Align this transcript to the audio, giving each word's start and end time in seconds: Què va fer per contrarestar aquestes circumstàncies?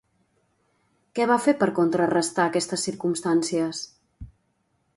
Què 1.19 1.27
va 1.31 1.37
fer 1.43 1.53
per 1.59 1.67
contrarestar 1.81 2.47
aquestes 2.47 2.87
circumstàncies? 2.89 3.83